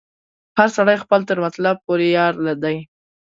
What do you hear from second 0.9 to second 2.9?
خپل تر مطلبه پوري یار دی